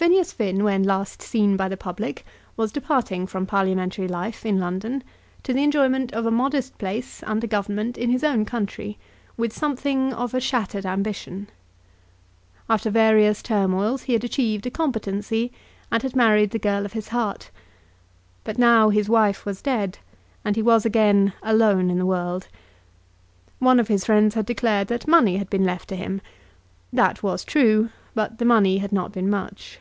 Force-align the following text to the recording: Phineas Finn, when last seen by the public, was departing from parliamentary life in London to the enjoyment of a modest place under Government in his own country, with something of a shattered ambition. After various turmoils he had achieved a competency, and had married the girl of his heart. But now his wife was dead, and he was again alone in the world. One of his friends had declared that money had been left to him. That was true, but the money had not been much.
Phineas 0.00 0.32
Finn, 0.32 0.64
when 0.64 0.82
last 0.84 1.20
seen 1.20 1.58
by 1.58 1.68
the 1.68 1.76
public, 1.76 2.24
was 2.56 2.72
departing 2.72 3.26
from 3.26 3.44
parliamentary 3.44 4.08
life 4.08 4.46
in 4.46 4.58
London 4.58 5.04
to 5.42 5.52
the 5.52 5.62
enjoyment 5.62 6.10
of 6.14 6.24
a 6.24 6.30
modest 6.30 6.78
place 6.78 7.22
under 7.24 7.46
Government 7.46 7.98
in 7.98 8.08
his 8.08 8.24
own 8.24 8.46
country, 8.46 8.96
with 9.36 9.52
something 9.52 10.14
of 10.14 10.32
a 10.32 10.40
shattered 10.40 10.86
ambition. 10.86 11.48
After 12.66 12.88
various 12.88 13.42
turmoils 13.42 14.04
he 14.04 14.14
had 14.14 14.24
achieved 14.24 14.64
a 14.66 14.70
competency, 14.70 15.52
and 15.92 16.02
had 16.02 16.16
married 16.16 16.52
the 16.52 16.58
girl 16.58 16.86
of 16.86 16.94
his 16.94 17.08
heart. 17.08 17.50
But 18.42 18.56
now 18.56 18.88
his 18.88 19.10
wife 19.10 19.44
was 19.44 19.60
dead, 19.60 19.98
and 20.46 20.56
he 20.56 20.62
was 20.62 20.86
again 20.86 21.34
alone 21.42 21.90
in 21.90 21.98
the 21.98 22.06
world. 22.06 22.48
One 23.58 23.78
of 23.78 23.88
his 23.88 24.06
friends 24.06 24.34
had 24.34 24.46
declared 24.46 24.88
that 24.88 25.06
money 25.06 25.36
had 25.36 25.50
been 25.50 25.64
left 25.64 25.90
to 25.90 25.94
him. 25.96 26.22
That 26.90 27.22
was 27.22 27.44
true, 27.44 27.90
but 28.14 28.38
the 28.38 28.46
money 28.46 28.78
had 28.78 28.92
not 28.92 29.12
been 29.12 29.28
much. 29.28 29.78